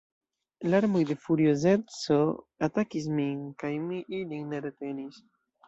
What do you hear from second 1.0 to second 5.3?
de furiozeco atakis min, kaj mi ilin ne retenis.